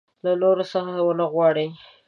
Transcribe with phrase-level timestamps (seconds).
[0.23, 1.67] له نورو څه ونه وغواړي.